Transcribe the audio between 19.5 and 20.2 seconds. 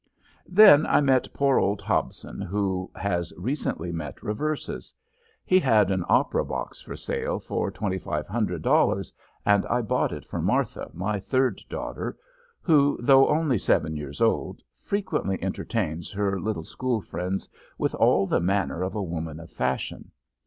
fashion.